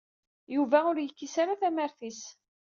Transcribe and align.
Yuba 0.55 0.79
ur 0.89 0.97
yekkis 0.99 1.35
ara 1.41 1.59
tamart-is. 1.61 2.21